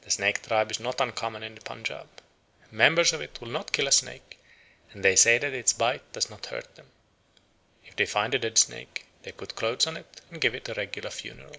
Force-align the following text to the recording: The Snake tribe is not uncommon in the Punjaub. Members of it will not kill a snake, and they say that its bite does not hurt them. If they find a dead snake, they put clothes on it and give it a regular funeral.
The 0.00 0.10
Snake 0.10 0.42
tribe 0.44 0.72
is 0.72 0.80
not 0.80 1.00
uncommon 1.00 1.44
in 1.44 1.54
the 1.54 1.60
Punjaub. 1.60 2.08
Members 2.72 3.12
of 3.12 3.20
it 3.20 3.40
will 3.40 3.46
not 3.46 3.70
kill 3.70 3.86
a 3.86 3.92
snake, 3.92 4.40
and 4.90 5.04
they 5.04 5.14
say 5.14 5.38
that 5.38 5.52
its 5.52 5.72
bite 5.72 6.10
does 6.12 6.28
not 6.28 6.46
hurt 6.46 6.74
them. 6.74 6.90
If 7.84 7.94
they 7.94 8.04
find 8.06 8.34
a 8.34 8.40
dead 8.40 8.58
snake, 8.58 9.06
they 9.22 9.30
put 9.30 9.54
clothes 9.54 9.86
on 9.86 9.96
it 9.96 10.20
and 10.32 10.40
give 10.40 10.56
it 10.56 10.68
a 10.68 10.74
regular 10.74 11.10
funeral. 11.10 11.54